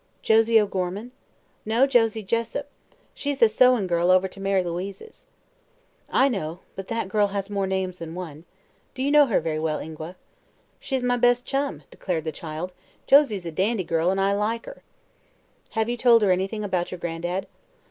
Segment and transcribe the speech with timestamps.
[0.23, 1.11] "Josie O'Gorman?"
[1.63, 2.67] "No, Josie Jessup.
[3.13, 5.27] She's the sewin' girl over to Mary Louise's."
[6.09, 8.45] "I know; but that girl has more names than one.
[8.95, 10.15] Do you know her very well, Ingua?"
[10.79, 12.73] "She's my best chum," declared the child.
[13.05, 14.81] "Josie's a dandy girl, an' I like her."
[15.77, 17.45] "Have you told her anything about your gran'dad?"